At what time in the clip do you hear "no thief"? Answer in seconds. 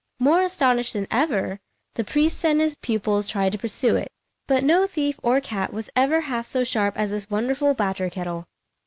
4.63-5.19